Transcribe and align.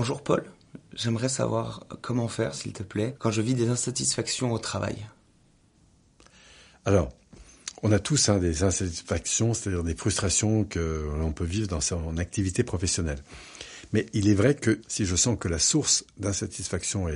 Bonjour 0.00 0.22
Paul, 0.22 0.42
j'aimerais 0.94 1.28
savoir 1.28 1.84
comment 2.00 2.26
faire, 2.26 2.54
s'il 2.54 2.72
te 2.72 2.82
plaît, 2.82 3.14
quand 3.18 3.30
je 3.30 3.42
vis 3.42 3.52
des 3.52 3.68
insatisfactions 3.68 4.50
au 4.50 4.58
travail. 4.58 4.96
Alors, 6.86 7.10
on 7.82 7.92
a 7.92 7.98
tous 7.98 8.30
hein, 8.30 8.38
des 8.38 8.62
insatisfactions, 8.62 9.52
c'est-à-dire 9.52 9.84
des 9.84 9.94
frustrations 9.94 10.64
que 10.64 11.06
l'on 11.18 11.32
peut 11.32 11.44
vivre 11.44 11.68
dans 11.68 11.82
son 11.82 12.16
activité 12.16 12.62
professionnelle. 12.64 13.18
Mais 13.92 14.06
il 14.14 14.30
est 14.30 14.34
vrai 14.34 14.54
que 14.54 14.80
si 14.88 15.04
je 15.04 15.16
sens 15.16 15.36
que 15.38 15.48
la 15.48 15.58
source 15.58 16.06
d'insatisfaction 16.16 17.08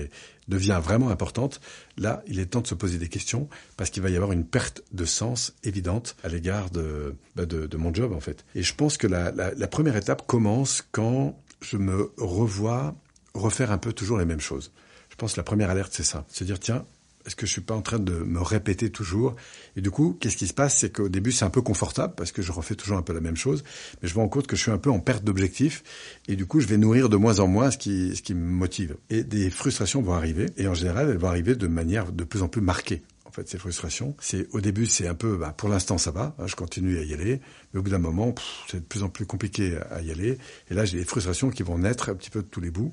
devient 0.48 0.80
vraiment 0.84 1.08
importante, 1.08 1.62
là, 1.96 2.22
il 2.26 2.38
est 2.38 2.46
temps 2.46 2.60
de 2.60 2.66
se 2.66 2.74
poser 2.74 2.98
des 2.98 3.08
questions 3.08 3.48
parce 3.78 3.88
qu'il 3.88 4.02
va 4.02 4.10
y 4.10 4.16
avoir 4.16 4.32
une 4.32 4.44
perte 4.44 4.82
de 4.92 5.06
sens 5.06 5.54
évidente 5.62 6.16
à 6.22 6.28
l'égard 6.28 6.68
de, 6.68 7.14
bah, 7.34 7.46
de, 7.46 7.76
mon 7.78 7.94
job, 7.94 8.12
en 8.12 8.20
fait. 8.20 8.44
Et 8.54 8.62
je 8.62 8.74
pense 8.74 8.98
que 8.98 9.06
la, 9.06 9.30
la 9.32 9.68
première 9.68 9.96
étape 9.96 10.26
commence 10.26 10.84
quand 10.92 11.34
je 11.64 11.76
me 11.76 12.12
revois 12.18 12.94
refaire 13.34 13.72
un 13.72 13.78
peu 13.78 13.92
toujours 13.92 14.18
les 14.18 14.24
mêmes 14.24 14.40
choses. 14.40 14.72
Je 15.10 15.16
pense 15.16 15.32
que 15.32 15.38
la 15.38 15.44
première 15.44 15.70
alerte, 15.70 15.92
c'est 15.94 16.04
ça. 16.04 16.24
Se 16.28 16.44
dire, 16.44 16.58
tiens, 16.58 16.84
est-ce 17.26 17.36
que 17.36 17.46
je 17.46 17.52
suis 17.52 17.62
pas 17.62 17.74
en 17.74 17.80
train 17.80 17.98
de 17.98 18.12
me 18.12 18.40
répéter 18.40 18.90
toujours? 18.90 19.34
Et 19.76 19.80
du 19.80 19.90
coup, 19.90 20.16
qu'est-ce 20.20 20.36
qui 20.36 20.46
se 20.46 20.52
passe? 20.52 20.76
C'est 20.76 20.90
qu'au 20.90 21.08
début, 21.08 21.32
c'est 21.32 21.44
un 21.44 21.50
peu 21.50 21.62
confortable 21.62 22.14
parce 22.16 22.32
que 22.32 22.42
je 22.42 22.52
refais 22.52 22.74
toujours 22.74 22.98
un 22.98 23.02
peu 23.02 23.14
la 23.14 23.20
même 23.20 23.36
chose, 23.36 23.64
mais 24.02 24.08
je 24.08 24.14
me 24.14 24.20
rends 24.20 24.28
compte 24.28 24.46
que 24.46 24.56
je 24.56 24.62
suis 24.62 24.70
un 24.70 24.78
peu 24.78 24.90
en 24.90 25.00
perte 25.00 25.24
d'objectif 25.24 25.82
et 26.28 26.36
du 26.36 26.46
coup, 26.46 26.60
je 26.60 26.66
vais 26.66 26.76
nourrir 26.76 27.08
de 27.08 27.16
moins 27.16 27.40
en 27.40 27.46
moins 27.46 27.70
ce 27.70 27.78
qui, 27.78 28.14
ce 28.14 28.22
qui 28.22 28.34
me 28.34 28.44
motive. 28.44 28.96
Et 29.08 29.24
des 29.24 29.50
frustrations 29.50 30.02
vont 30.02 30.12
arriver 30.12 30.50
et 30.58 30.68
en 30.68 30.74
général, 30.74 31.08
elles 31.08 31.16
vont 31.16 31.28
arriver 31.28 31.54
de 31.54 31.66
manière 31.66 32.12
de 32.12 32.24
plus 32.24 32.42
en 32.42 32.48
plus 32.48 32.60
marquée. 32.60 33.02
Fait, 33.34 33.48
ces 33.48 33.58
frustrations, 33.58 34.14
c'est 34.20 34.46
au 34.52 34.60
début, 34.60 34.86
c'est 34.86 35.08
un 35.08 35.14
peu, 35.16 35.36
bah, 35.36 35.52
pour 35.56 35.68
l'instant, 35.68 35.98
ça 35.98 36.12
va, 36.12 36.36
hein, 36.38 36.46
je 36.46 36.54
continue 36.54 36.98
à 36.98 37.02
y 37.02 37.12
aller, 37.12 37.40
mais 37.72 37.80
au 37.80 37.82
bout 37.82 37.90
d'un 37.90 37.98
moment, 37.98 38.32
c'est 38.70 38.78
de 38.78 38.84
plus 38.84 39.02
en 39.02 39.08
plus 39.08 39.26
compliqué 39.26 39.76
à 39.90 40.02
y 40.02 40.12
aller. 40.12 40.38
Et 40.70 40.74
là, 40.74 40.84
j'ai 40.84 40.98
des 40.98 41.04
frustrations 41.04 41.50
qui 41.50 41.64
vont 41.64 41.76
naître 41.76 42.10
un 42.10 42.14
petit 42.14 42.30
peu 42.30 42.42
de 42.42 42.46
tous 42.46 42.60
les 42.60 42.70
bouts. 42.70 42.92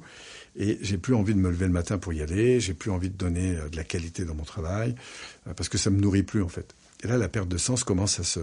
Et 0.55 0.80
j'ai 0.81 0.98
plus 0.98 1.14
envie 1.14 1.36
de 1.36 1.40
me 1.40 1.52
lever 1.52 1.67
le 1.67 1.72
matin 1.72 2.00
pour 2.00 2.12
y 2.12 2.23
aller, 2.23 2.59
j'ai 2.59 2.73
plus 2.73 2.90
envie 2.90 3.12
de 3.12 3.16
donner 3.16 3.55
euh, 3.55 3.70
de 3.70 3.78
la 3.78 3.83
qualité 3.83 4.25
dans 4.25 4.33
mon 4.33 4.44
travail, 4.44 4.95
euh, 5.48 5.53
parce 5.53 5.70
que 5.70 5.78
ça 5.78 5.92
me 5.92 6.00
nourrit 6.00 6.23
plus 6.23 6.42
en 6.42 6.50
fait. 6.50 6.73
Et 7.03 7.08
là, 7.08 7.17
la 7.17 7.30
perte 7.30 7.48
de 7.48 7.58
sens 7.58 7.83
commence 7.83 8.20
à 8.20 8.23
se, 8.23 8.39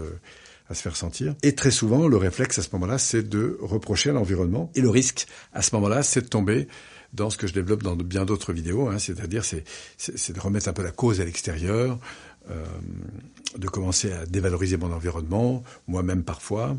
à 0.69 0.75
se 0.75 0.81
faire 0.81 0.95
sentir. 0.95 1.35
Et 1.43 1.53
très 1.53 1.71
souvent, 1.71 2.07
le 2.07 2.15
réflexe 2.15 2.59
à 2.59 2.61
ce 2.61 2.69
moment-là, 2.73 2.97
c'est 2.97 3.27
de 3.27 3.57
reprocher 3.59 4.11
à 4.11 4.13
l'environnement. 4.13 4.71
Et 4.73 4.79
le 4.79 4.89
risque 4.89 5.27
à 5.51 5.61
ce 5.61 5.75
moment-là, 5.75 6.01
c'est 6.01 6.21
de 6.21 6.27
tomber 6.27 6.69
dans 7.13 7.29
ce 7.29 7.37
que 7.37 7.47
je 7.47 7.53
développe 7.53 7.83
dans 7.83 7.95
bien 7.95 8.25
d'autres 8.25 8.53
vidéos, 8.53 8.87
hein, 8.87 8.99
c'est-à-dire 8.99 9.43
c'est, 9.45 9.63
de 10.31 10.39
remettre 10.39 10.67
un 10.69 10.73
peu 10.73 10.83
la 10.83 10.91
cause 10.91 11.21
à 11.21 11.25
l'extérieur, 11.25 11.97
euh, 12.49 12.65
de 13.57 13.67
commencer 13.67 14.11
à 14.11 14.25
dévaloriser 14.25 14.77
mon 14.77 14.91
environnement, 14.91 15.63
moi-même 15.87 16.23
parfois, 16.23 16.77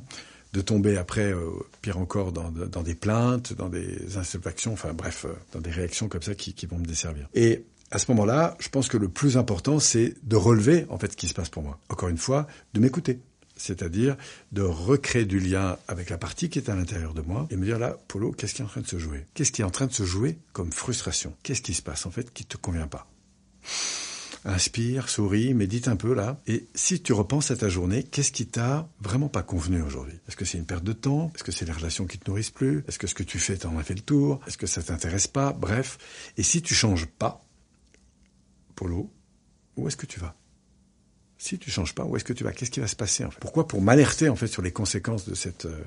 de 0.52 0.60
tomber 0.60 0.96
après, 0.96 1.32
euh, 1.32 1.50
pire 1.80 1.98
encore, 1.98 2.32
dans, 2.32 2.82
des 2.82 2.94
plaintes, 2.94 3.52
dans 3.52 3.68
des 3.68 4.16
insatisfactions, 4.16 4.72
enfin 4.72 4.92
bref, 4.92 5.26
euh, 5.28 5.32
dans 5.52 5.60
des 5.60 5.70
réactions 5.70 6.08
comme 6.08 6.22
ça 6.22 6.34
qui 6.34 6.66
vont 6.66 6.78
me 6.78 6.86
desservir. 6.86 7.28
Et 7.34 7.64
à 7.90 7.98
ce 7.98 8.10
moment-là, 8.12 8.56
je 8.60 8.68
pense 8.68 8.88
que 8.88 8.96
le 8.96 9.08
plus 9.08 9.36
important, 9.36 9.80
c'est 9.80 10.14
de 10.22 10.36
relever 10.36 10.86
en 10.90 10.98
fait 10.98 11.12
ce 11.12 11.16
qui 11.16 11.28
se 11.28 11.34
passe 11.34 11.48
pour 11.48 11.62
moi. 11.62 11.78
Encore 11.88 12.08
une 12.08 12.18
fois, 12.18 12.46
de 12.74 12.80
m'écouter. 12.80 13.20
C'est-à-dire 13.60 14.16
de 14.52 14.62
recréer 14.62 15.26
du 15.26 15.38
lien 15.38 15.76
avec 15.86 16.10
la 16.10 16.18
partie 16.18 16.48
qui 16.48 16.58
est 16.58 16.70
à 16.70 16.74
l'intérieur 16.74 17.14
de 17.14 17.20
moi 17.20 17.46
et 17.50 17.56
me 17.56 17.64
dire 17.64 17.78
là, 17.78 17.98
Polo, 18.08 18.32
qu'est-ce 18.32 18.54
qui 18.54 18.62
est 18.62 18.64
en 18.64 18.68
train 18.68 18.80
de 18.80 18.86
se 18.86 18.98
jouer? 18.98 19.26
Qu'est-ce 19.34 19.52
qui 19.52 19.62
est 19.62 19.64
en 19.64 19.70
train 19.70 19.86
de 19.86 19.92
se 19.92 20.04
jouer 20.04 20.38
comme 20.52 20.72
frustration? 20.72 21.34
Qu'est-ce 21.42 21.62
qui 21.62 21.74
se 21.74 21.82
passe 21.82 22.06
en 22.06 22.10
fait 22.10 22.32
qui 22.32 22.44
te 22.44 22.56
convient 22.56 22.88
pas? 22.88 23.06
Inspire, 24.46 25.10
souris, 25.10 25.52
médite 25.52 25.88
un 25.88 25.96
peu 25.96 26.14
là. 26.14 26.40
Et 26.46 26.66
si 26.74 27.02
tu 27.02 27.12
repenses 27.12 27.50
à 27.50 27.56
ta 27.56 27.68
journée, 27.68 28.02
qu'est-ce 28.02 28.32
qui 28.32 28.46
t'a 28.46 28.88
vraiment 29.00 29.28
pas 29.28 29.42
convenu 29.42 29.82
aujourd'hui? 29.82 30.18
Est-ce 30.26 30.36
que 30.36 30.46
c'est 30.46 30.56
une 30.56 30.64
perte 30.64 30.84
de 30.84 30.94
temps? 30.94 31.30
Est-ce 31.34 31.44
que 31.44 31.52
c'est 31.52 31.66
les 31.66 31.72
relations 31.72 32.06
qui 32.06 32.18
te 32.18 32.30
nourrissent 32.30 32.50
plus? 32.50 32.82
Est-ce 32.88 32.98
que 32.98 33.06
ce 33.06 33.14
que 33.14 33.22
tu 33.22 33.38
fais, 33.38 33.58
t'en 33.58 33.76
as 33.76 33.82
fait 33.82 33.94
le 33.94 34.00
tour? 34.00 34.40
Est-ce 34.46 34.56
que 34.56 34.66
ça 34.66 34.82
t'intéresse 34.82 35.26
pas? 35.26 35.52
Bref. 35.52 35.98
Et 36.38 36.42
si 36.42 36.62
tu 36.62 36.74
changes 36.74 37.04
pas, 37.04 37.44
Polo, 38.74 39.12
où 39.76 39.88
est-ce 39.88 39.98
que 39.98 40.06
tu 40.06 40.18
vas? 40.18 40.34
Si 41.40 41.58
tu 41.58 41.70
changes 41.70 41.94
pas, 41.94 42.04
où 42.04 42.16
est-ce 42.16 42.24
que 42.24 42.34
tu 42.34 42.44
vas? 42.44 42.52
Qu'est-ce 42.52 42.70
qui 42.70 42.80
va 42.80 42.86
se 42.86 42.94
passer 42.94 43.24
en 43.24 43.30
fait? 43.30 43.40
Pourquoi? 43.40 43.66
Pour 43.66 43.80
m'alerter 43.80 44.28
en 44.28 44.36
fait 44.36 44.46
sur 44.46 44.60
les 44.60 44.72
conséquences 44.72 45.26
de 45.26 45.34
cette 45.34 45.64
euh, 45.64 45.80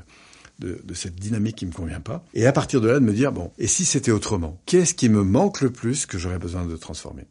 de, 0.59 0.93
cette 0.93 1.15
dynamique 1.15 1.57
qui 1.57 1.65
me 1.67 1.71
convient 1.71 1.99
pas. 1.99 2.23
Et 2.33 2.47
à 2.47 2.51
partir 2.51 2.81
de 2.81 2.87
là, 2.87 2.99
de 2.99 3.05
me 3.05 3.13
dire 3.13 3.31
bon, 3.31 3.51
et 3.59 3.67
si 3.67 3.85
c'était 3.85 4.11
autrement 4.11 4.59
Qu'est-ce 4.65 4.95
qui 4.95 5.09
me 5.09 5.23
manque 5.23 5.61
le 5.61 5.71
plus 5.71 6.07
que 6.07 6.17
j'aurais 6.17 6.39
besoin 6.39 6.65
de 6.65 6.75
transformer? 6.75 7.25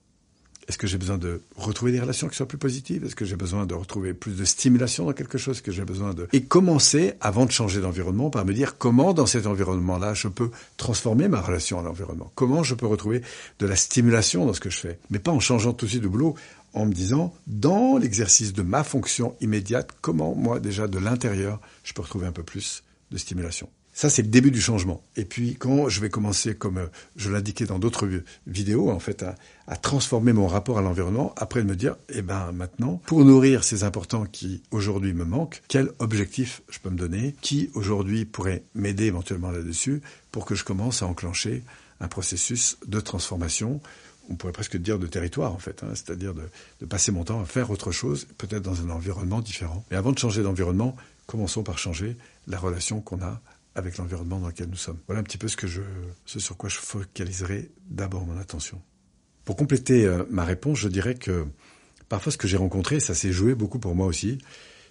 Est-ce 0.68 0.78
que 0.78 0.86
j'ai 0.86 0.98
besoin 0.98 1.18
de 1.18 1.42
retrouver 1.56 1.90
des 1.90 1.98
relations 1.98 2.28
qui 2.28 2.36
soient 2.36 2.46
plus 2.46 2.58
positives? 2.58 3.04
Est-ce 3.04 3.16
que 3.16 3.24
j'ai 3.24 3.34
besoin 3.34 3.66
de 3.66 3.74
retrouver 3.74 4.14
plus 4.14 4.36
de 4.36 4.44
stimulation 4.44 5.04
dans 5.04 5.12
quelque 5.12 5.36
chose? 5.36 5.60
Que 5.60 5.72
j'ai 5.72 5.84
besoin 5.84 6.14
de 6.14 6.28
Et 6.32 6.44
commencer, 6.44 7.14
avant 7.20 7.46
de 7.46 7.50
changer 7.50 7.80
d'environnement, 7.80 8.30
par 8.30 8.46
me 8.46 8.54
dire 8.54 8.78
comment 8.78 9.12
dans 9.12 9.26
cet 9.26 9.48
environnement-là 9.48 10.14
je 10.14 10.28
peux 10.28 10.50
transformer 10.76 11.26
ma 11.26 11.40
relation 11.40 11.80
à 11.80 11.82
l'environnement? 11.82 12.30
Comment 12.36 12.62
je 12.62 12.76
peux 12.76 12.86
retrouver 12.86 13.22
de 13.58 13.66
la 13.66 13.74
stimulation 13.74 14.46
dans 14.46 14.54
ce 14.54 14.60
que 14.60 14.70
je 14.70 14.78
fais? 14.78 14.98
Mais 15.10 15.18
pas 15.18 15.32
en 15.32 15.40
changeant 15.40 15.72
tout 15.72 15.86
de 15.86 15.90
suite 15.90 16.02
de 16.04 16.08
boulot, 16.08 16.36
en 16.74 16.86
me 16.86 16.92
disant, 16.92 17.34
dans 17.46 17.98
l'exercice 17.98 18.52
de 18.52 18.62
ma 18.62 18.84
fonction 18.84 19.36
immédiate, 19.40 19.90
comment 20.00 20.34
moi 20.34 20.60
déjà 20.60 20.88
de 20.88 20.98
l'intérieur, 20.98 21.60
je 21.84 21.92
peux 21.92 22.02
retrouver 22.02 22.26
un 22.26 22.32
peu 22.32 22.42
plus 22.42 22.82
de 23.10 23.18
stimulation. 23.18 23.68
Ça, 23.94 24.08
c'est 24.08 24.22
le 24.22 24.28
début 24.28 24.50
du 24.50 24.60
changement. 24.60 25.02
Et 25.16 25.26
puis, 25.26 25.56
quand 25.56 25.90
je 25.90 26.00
vais 26.00 26.08
commencer, 26.08 26.54
comme 26.54 26.78
euh, 26.78 26.86
je 27.16 27.30
l'indiquais 27.30 27.66
dans 27.66 27.78
d'autres 27.78 28.08
vidéos, 28.46 28.90
en 28.90 28.98
fait, 28.98 29.22
à, 29.22 29.76
transformer 29.76 30.32
mon 30.32 30.46
rapport 30.46 30.78
à 30.78 30.82
l'environnement, 30.82 31.34
après 31.36 31.62
de 31.62 31.68
me 31.68 31.76
dire, 31.76 31.96
eh 32.08 32.22
ben, 32.22 32.52
maintenant, 32.52 33.02
pour 33.06 33.24
nourrir 33.24 33.64
ces 33.64 33.84
importants 33.84 34.24
qui 34.24 34.62
aujourd'hui 34.70 35.12
me 35.12 35.24
manquent, 35.24 35.62
quel 35.68 35.90
objectif 35.98 36.62
je 36.70 36.78
peux 36.78 36.88
me 36.88 36.96
donner, 36.96 37.34
qui 37.42 37.70
aujourd'hui 37.74 38.24
pourrait 38.24 38.64
m'aider 38.74 39.04
éventuellement 39.04 39.50
là-dessus, 39.50 40.00
pour 40.30 40.46
que 40.46 40.54
je 40.54 40.64
commence 40.64 41.02
à 41.02 41.06
enclencher 41.06 41.62
un 42.00 42.08
processus 42.08 42.78
de 42.86 43.00
transformation 43.00 43.80
on 44.30 44.36
pourrait 44.36 44.52
presque 44.52 44.76
dire 44.76 44.98
de 44.98 45.06
territoire 45.06 45.52
en 45.52 45.58
fait, 45.58 45.82
hein, 45.82 45.90
c'est-à-dire 45.94 46.34
de, 46.34 46.86
passer 46.86 47.12
mon 47.12 47.24
temps 47.24 47.40
à 47.40 47.44
faire 47.44 47.70
autre 47.70 47.92
chose, 47.92 48.26
peut-être 48.38 48.62
dans 48.62 48.80
un 48.82 48.90
environnement 48.90 49.40
différent. 49.40 49.84
Mais 49.90 49.96
avant 49.96 50.12
de 50.12 50.18
changer 50.18 50.42
d'environnement, 50.42 50.96
commençons 51.26 51.62
par 51.62 51.78
changer 51.78 52.16
la 52.46 52.58
relation 52.58 53.00
qu'on 53.00 53.22
a 53.22 53.40
avec 53.74 53.96
l'environnement 53.96 54.38
dans 54.38 54.48
lequel 54.48 54.68
nous 54.68 54.76
sommes. 54.76 54.98
Voilà 55.06 55.20
un 55.20 55.24
petit 55.24 55.38
peu 55.38 55.48
ce 55.48 55.56
sur 56.38 56.56
quoi 56.56 56.68
je 56.68 56.76
focaliserai 56.76 57.70
d'abord 57.88 58.26
mon 58.26 58.38
attention. 58.38 58.80
Pour 59.44 59.56
compléter 59.56 60.06
euh, 60.06 60.24
ma 60.30 60.44
réponse, 60.44 60.78
je 60.78 60.88
dirais 60.88 61.14
que 61.14 61.46
parfois 62.08 62.30
ce 62.30 62.38
que 62.38 62.46
j'ai 62.46 62.58
rencontré, 62.58 63.00
ça 63.00 63.14
s'est 63.14 63.32
joué 63.32 63.54
beaucoup 63.54 63.78
pour 63.78 63.94
moi 63.94 64.06
aussi, 64.06 64.38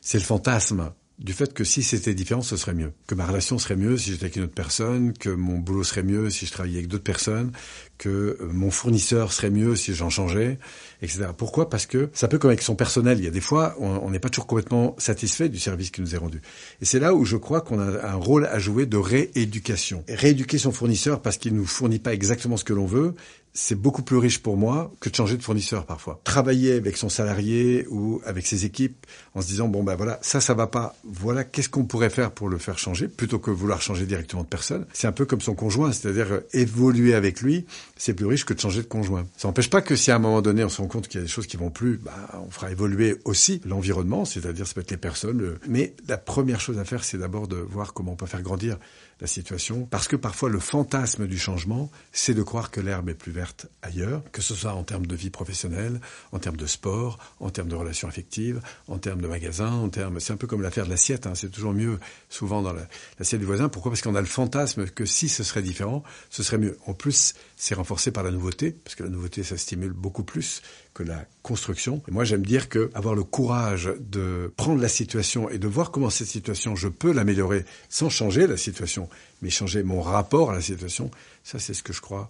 c'est 0.02 0.18
le 0.18 0.24
fantasme 0.24 0.91
du 1.22 1.34
fait 1.34 1.54
que 1.54 1.64
si 1.64 1.84
c'était 1.84 2.16
différent, 2.16 2.42
ce 2.42 2.58
serait 2.58 2.74
mieux. 2.74 2.94
Que 3.06 3.14
ma 3.14 3.28
relation 3.28 3.59
serait 3.59 3.76
mieux 3.76 3.96
si 3.96 4.12
j'étais 4.12 4.24
avec 4.24 4.36
une 4.38 4.44
autre 4.44 4.56
personne, 4.56 5.14
que 5.14 5.30
mon 5.30 5.59
boulot 5.59 5.84
serait 5.84 6.02
mieux 6.02 6.32
si 6.32 6.48
je 6.48 6.52
travaillais 6.52 6.78
avec 6.78 6.88
d'autres 6.88 7.04
personnes, 7.04 7.52
que 8.00 8.09
euh, 8.09 8.50
mon 8.52 8.72
fournisseur 8.72 9.32
serait 9.32 9.52
mieux 9.52 9.76
si 9.76 9.94
j'en 9.94 10.09
changeais, 10.09 10.58
etc. 11.04 11.28
Pourquoi? 11.38 11.70
Parce 11.70 11.86
que 11.86 12.09
c'est 12.14 12.26
un 12.26 12.30
peu 12.30 12.40
comme 12.40 12.50
avec 12.50 12.64
son 12.64 12.76
personnel. 12.76 13.20
Il 13.20 13.26
y 13.26 13.28
a 13.28 13.32
des 13.32 13.42
fois, 13.42 13.76
on 13.80 14.09
n'est 14.09 14.20
pas 14.20 14.30
toujours 14.30 14.48
complètement 14.48 14.96
satisfait 14.98 15.48
du 15.48 15.59
service 15.59 15.92
qui 15.92 16.02
nous 16.02 16.16
est 16.16 16.18
rendu. 16.18 16.42
Et 16.82 16.86
c'est 16.86 17.00
là 17.00 17.14
où 17.14 17.24
je 17.24 17.38
crois 17.38 17.62
qu'on 17.62 17.80
a 17.80 18.03
un 18.03 18.16
rôle 18.16 18.48
à 18.48 18.58
jouer 18.58 18.88
de 18.88 18.98
rééducation. 18.98 20.03
Rééduquer 20.09 20.58
son 20.58 20.72
fournisseur 20.72 21.22
parce 21.22 21.38
qu'il 21.38 21.53
nous 21.53 21.66
fournit 21.66 22.00
pas 22.00 22.14
exactement 22.14 22.58
ce 22.58 22.64
que 22.64 22.74
l'on 22.74 22.88
veut, 22.88 23.14
c'est 23.53 23.75
beaucoup 23.75 24.01
plus 24.01 24.17
riche 24.17 24.39
pour 24.39 24.57
moi 24.57 24.91
que 25.00 25.09
de 25.09 25.16
changer 25.16 25.38
de 25.38 25.44
fournisseur 25.44 25.85
parfois. 25.85 26.22
Travailler 26.23 26.73
avec 26.73 26.97
son 26.97 27.09
salarié 27.09 27.85
ou 27.89 28.22
avec 28.25 28.45
ses 28.45 28.66
équipes 28.66 29.06
en 29.35 29.41
se 29.41 29.47
disant 29.47 29.67
bon 29.67 29.84
ben 29.84 29.95
voilà 29.95 30.19
ça 30.22 30.39
ça 30.41 30.53
va 30.53 30.67
pas 30.67 30.95
voilà 31.03 31.44
qu'est-ce 31.44 31.69
qu'on 31.69 31.85
pourrait 31.85 32.09
faire 32.09 32.31
pour 32.31 32.50
le 32.50 32.57
faire 32.57 32.78
changer 32.78 33.07
plutôt 33.07 33.40
que 33.40 33.51
vouloir 33.51 33.81
changer 33.81 34.06
directement 34.06 34.44
de 34.44 34.47
personne. 34.47 34.85
C'est 34.94 35.07
un 35.07 35.11
peu 35.11 35.25
comme 35.25 35.41
son 35.41 35.56
conjoint, 35.56 35.91
c'est-à-dire 35.91 36.31
euh, 36.31 36.47
évoluer 36.53 37.13
avec 37.13 37.41
lui, 37.41 37.66
c'est 37.97 38.13
plus 38.13 38.25
riche 38.25 38.45
que 38.45 38.53
de 38.53 38.59
changer 38.59 38.81
de 38.81 38.88
conjoint. 38.88 39.25
Ça 39.38 39.47
n'empêche 39.47 39.69
pas 39.69 39.81
que 39.81 39.95
si 39.95 40.11
à 40.11 40.16
un 40.16 40.19
moment 40.19 40.41
donné 40.41 40.63
on 40.63 40.69
se 40.69 40.81
rend 40.81 40.88
compte 40.88 41.07
qu'il 41.07 41.19
y 41.19 41.23
a 41.23 41.25
des 41.25 41.31
choses 41.31 41.47
qui 41.47 41.57
vont 41.57 41.69
plus, 41.69 41.97
bah, 41.97 42.13
on 42.45 42.50
fera 42.50 42.72
évoluer 42.72 43.17
aussi 43.25 43.61
l'environnement, 43.66 44.25
c'est-à-dire 44.25 44.66
ça 44.67 44.73
peut 44.73 44.81
être 44.81 44.91
les 44.91 44.97
personnes. 44.97 45.57
Mais 45.67 45.94
la 46.07 46.17
première 46.17 46.59
chose 46.59 46.78
à 46.79 46.85
faire 46.85 47.03
c'est 47.03 47.17
d'abord 47.17 47.47
de 47.47 47.57
voir 47.57 47.94
comment 47.94 48.13
on 48.13 48.16
peut 48.16 48.25
faire 48.25 48.41
grandir 48.41 48.78
la 49.19 49.28
situation, 49.28 49.85
parce 49.85 50.07
que 50.07 50.16
parfois 50.16 50.50
le 50.50 50.59
fantasme 50.59 51.28
du 51.28 51.38
changement, 51.38 51.91
c'est 52.11 52.34
de 52.34 52.41
croire 52.41 52.72
que 52.72 52.81
l'herbe 52.81 53.09
est 53.09 53.14
plus 53.14 53.31
verte 53.31 53.41
ailleurs, 53.82 54.23
que 54.32 54.41
ce 54.41 54.55
soit 54.55 54.73
en 54.73 54.84
termes 54.84 55.05
de 55.05 55.16
vie 55.16 55.29
professionnelle, 55.29 55.99
en 56.32 56.40
termes 56.40 56.58
de 56.58 56.66
sport, 56.66 57.20
en 57.40 57.49
termes 57.49 57.70
de 57.70 57.76
relations 57.76 58.08
affectives, 58.08 58.61
en 58.88 58.97
termes 58.97 59.22
de 59.22 59.28
magasins, 59.28 59.72
en 59.72 59.90
termes, 59.90 60.20
c'est 60.20 60.34
un 60.34 60.38
peu 60.38 60.47
comme 60.47 60.61
l'affaire 60.61 60.85
de 60.85 60.90
l'assiette, 60.90 61.28
hein, 61.28 61.34
c'est 61.35 61.49
toujours 61.49 61.73
mieux 61.73 61.99
souvent 62.29 62.61
dans 62.61 62.73
l'assiette 63.20 63.40
du 63.40 63.46
voisin. 63.46 63.70
Pourquoi? 63.70 63.91
Parce 63.91 64.02
qu'on 64.02 64.16
a 64.16 64.22
le 64.22 64.28
fantasme 64.28 64.88
que 64.88 65.05
si 65.05 65.29
ce 65.29 65.43
serait 65.43 65.61
différent, 65.61 66.03
ce 66.29 66.43
serait 66.43 66.58
mieux. 66.58 66.78
En 66.85 66.93
plus, 66.93 67.34
c'est 67.55 67.76
renforcé 67.76 68.11
par 68.11 68.23
la 68.23 68.32
nouveauté, 68.32 68.72
parce 68.72 68.96
que 68.96 69.03
la 69.03 69.09
nouveauté, 69.09 69.43
ça 69.43 69.58
stimule 69.58 69.93
beaucoup 69.93 70.23
plus 70.23 70.61
que 70.93 71.03
la 71.03 71.26
construction. 71.41 72.02
Et 72.08 72.11
moi, 72.11 72.23
j'aime 72.23 72.46
dire 72.46 72.70
que 72.70 72.91
avoir 72.93 73.16
le 73.16 73.23
courage 73.23 73.90
de 73.99 74.53
prendre 74.58 74.82
la 74.82 74.90
situation 74.90 75.49
et 75.49 75.58
de 75.58 75.67
voir 75.67 75.91
comment 75.91 76.09
cette 76.09 76.28
situation, 76.28 76.76
je 76.76 76.88
peux 76.88 77.11
l'améliorer 77.11 77.66
sans 77.90 78.09
changer 78.09 78.47
la 78.47 78.58
situation, 78.58 79.09
mais 79.41 79.49
changer 79.49 79.84
mon 79.84 80.02
rapport 80.02 80.52
à 80.52 80.53
la 80.53 80.61
situation, 80.61 81.11
ça, 81.43 81.59
c'est 81.59 81.73
ce 81.73 81.84
que 81.84 81.93
je 81.93 82.02
crois 82.02 82.29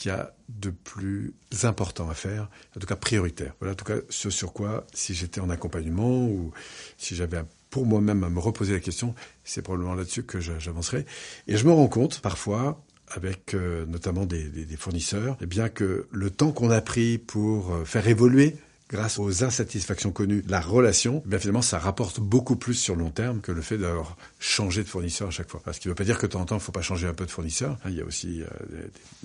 qu'il 0.00 0.10
y 0.10 0.14
a 0.14 0.32
de 0.48 0.70
plus 0.70 1.34
important 1.62 2.08
à 2.08 2.14
faire, 2.14 2.48
en 2.74 2.80
tout 2.80 2.86
cas 2.86 2.96
prioritaire. 2.96 3.54
Voilà, 3.60 3.72
en 3.72 3.76
tout 3.76 3.84
cas, 3.84 3.96
ce 4.08 4.30
sur 4.30 4.54
quoi, 4.54 4.86
si 4.94 5.14
j'étais 5.14 5.42
en 5.42 5.50
accompagnement 5.50 6.24
ou 6.24 6.52
si 6.96 7.14
j'avais 7.14 7.42
pour 7.68 7.84
moi-même 7.84 8.24
à 8.24 8.30
me 8.30 8.38
reposer 8.38 8.72
la 8.72 8.80
question, 8.80 9.14
c'est 9.44 9.60
probablement 9.60 9.94
là-dessus 9.94 10.22
que 10.22 10.40
j'avancerai. 10.40 11.04
Et 11.46 11.58
je 11.58 11.66
me 11.66 11.72
rends 11.72 11.86
compte, 11.86 12.20
parfois, 12.20 12.82
avec 13.08 13.52
euh, 13.52 13.84
notamment 13.84 14.24
des, 14.24 14.50
fournisseurs, 14.78 15.36
eh 15.42 15.46
bien 15.46 15.68
que 15.68 16.06
le 16.10 16.30
temps 16.30 16.50
qu'on 16.50 16.70
a 16.70 16.80
pris 16.80 17.18
pour 17.18 17.74
euh, 17.74 17.84
faire 17.84 18.08
évoluer 18.08 18.56
grâce 18.90 19.18
aux 19.20 19.44
insatisfactions 19.44 20.10
connues, 20.10 20.42
la 20.48 20.60
relation, 20.60 21.22
eh 21.24 21.28
bien 21.28 21.38
finalement, 21.38 21.62
ça 21.62 21.78
rapporte 21.78 22.18
beaucoup 22.18 22.56
plus 22.56 22.74
sur 22.74 22.96
le 22.96 23.02
long 23.02 23.10
terme 23.10 23.40
que 23.40 23.52
le 23.52 23.62
fait 23.62 23.78
d'avoir 23.78 24.16
changé 24.40 24.82
de 24.82 24.88
fournisseur 24.88 25.28
à 25.28 25.30
chaque 25.30 25.48
fois. 25.48 25.62
Parce 25.64 25.78
qu'il 25.78 25.88
ne 25.88 25.92
veut 25.92 25.96
pas 25.96 26.04
dire 26.04 26.18
que 26.18 26.26
de 26.26 26.32
temps 26.32 26.40
en 26.40 26.46
temps, 26.46 26.56
il 26.56 26.58
ne 26.58 26.64
faut 26.64 26.72
pas 26.72 26.82
changer 26.82 27.06
un 27.06 27.14
peu 27.14 27.24
de 27.24 27.30
fournisseur. 27.30 27.78
Il 27.86 27.94
y 27.94 28.00
a 28.00 28.04
aussi 28.04 28.42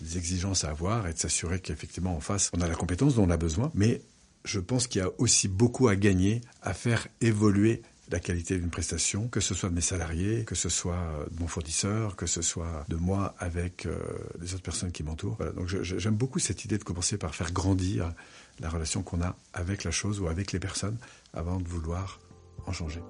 des, 0.01 0.17
exigences 0.17 0.63
à 0.63 0.69
avoir 0.69 1.07
et 1.07 1.13
de 1.13 1.19
s'assurer 1.19 1.59
qu'effectivement, 1.59 2.15
en 2.15 2.19
face, 2.19 2.51
on 2.55 2.61
a 2.61 2.67
la 2.67 2.75
compétence 2.75 3.15
dont 3.15 3.23
on 3.23 3.29
a 3.31 3.37
besoin. 3.37 3.71
Mais 3.73 4.01
je 4.43 4.59
pense 4.59 4.85
qu'il 4.85 5.01
y 5.01 5.03
a 5.03 5.09
aussi 5.17 5.47
beaucoup 5.47 5.87
à 5.87 5.95
gagner 5.95 6.41
à 6.61 6.75
faire 6.75 7.07
évoluer 7.19 7.81
la 8.09 8.19
qualité 8.19 8.57
d'une 8.57 8.69
prestation, 8.69 9.27
que 9.27 9.39
ce 9.39 9.53
soit 9.53 9.69
de 9.69 9.75
mes 9.75 9.81
salariés, 9.81 10.45
que 10.45 10.55
ce 10.55 10.69
soit 10.69 11.25
de 11.31 11.39
mon 11.39 11.47
fournisseur, 11.47 12.15
que 12.15 12.25
ce 12.25 12.41
soit 12.41 12.85
de 12.87 12.95
moi 12.95 13.35
avec 13.39 13.85
euh, 13.85 13.97
les 14.39 14.53
autres 14.53 14.63
personnes 14.63 14.91
qui 14.91 15.03
m'entourent. 15.03 15.35
Voilà, 15.37 15.53
donc 15.53 15.67
j'aime 15.67 16.15
beaucoup 16.15 16.39
cette 16.39 16.65
idée 16.65 16.77
de 16.77 16.83
commencer 16.83 17.17
par 17.17 17.33
faire 17.33 17.51
grandir 17.51 18.13
la 18.59 18.69
relation 18.69 19.01
qu'on 19.01 19.21
a 19.21 19.35
avec 19.53 19.83
la 19.83 19.91
chose 19.91 20.19
ou 20.19 20.27
avec 20.27 20.51
les 20.51 20.59
personnes 20.59 20.97
avant 21.33 21.59
de 21.59 21.67
vouloir 21.67 22.19
en 22.67 22.73
changer. 22.73 23.01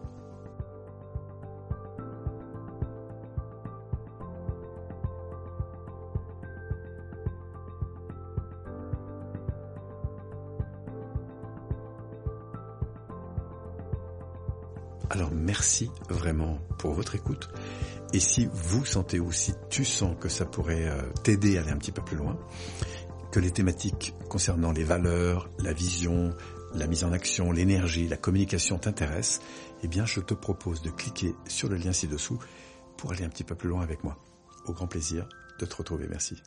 Alors 15.09 15.31
merci 15.31 15.89
vraiment 16.09 16.59
pour 16.79 16.93
votre 16.93 17.15
écoute. 17.15 17.49
Et 18.13 18.19
si 18.19 18.47
vous 18.51 18.85
sentez 18.85 19.19
ou 19.19 19.31
si 19.31 19.53
tu 19.69 19.85
sens 19.85 20.15
que 20.19 20.29
ça 20.29 20.45
pourrait 20.45 20.87
euh, 20.87 21.01
t'aider 21.23 21.57
à 21.57 21.61
aller 21.61 21.71
un 21.71 21.77
petit 21.77 21.91
peu 21.91 22.01
plus 22.01 22.17
loin, 22.17 22.37
que 23.31 23.39
les 23.39 23.51
thématiques 23.51 24.13
concernant 24.29 24.71
les 24.71 24.83
valeurs, 24.83 25.49
la 25.59 25.73
vision, 25.73 26.33
la 26.73 26.87
mise 26.87 27.03
en 27.03 27.11
action, 27.11 27.51
l'énergie, 27.51 28.07
la 28.07 28.17
communication 28.17 28.77
t'intéressent, 28.77 29.41
eh 29.83 29.87
bien 29.87 30.05
je 30.05 30.21
te 30.21 30.33
propose 30.33 30.81
de 30.81 30.89
cliquer 30.89 31.35
sur 31.47 31.69
le 31.69 31.75
lien 31.75 31.91
ci-dessous 31.91 32.39
pour 32.97 33.11
aller 33.11 33.23
un 33.23 33.29
petit 33.29 33.43
peu 33.43 33.55
plus 33.55 33.69
loin 33.69 33.81
avec 33.81 34.03
moi. 34.03 34.17
Au 34.65 34.73
grand 34.73 34.87
plaisir 34.87 35.27
de 35.59 35.65
te 35.65 35.75
retrouver. 35.75 36.07
Merci. 36.09 36.41